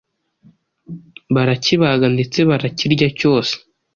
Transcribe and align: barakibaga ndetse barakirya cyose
barakibaga 1.33 2.05
ndetse 2.15 2.39
barakirya 2.49 3.07
cyose 3.19 3.53